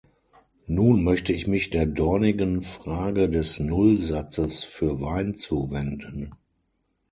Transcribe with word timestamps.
Nun 0.65 1.03
möchte 1.03 1.31
ich 1.31 1.45
mich 1.45 1.69
der 1.69 1.85
dornigen 1.85 2.63
Frage 2.63 3.29
des 3.29 3.59
Nullsatzes 3.59 4.63
für 4.63 4.99
Wein 4.99 5.35
zuwenden. 5.35 6.33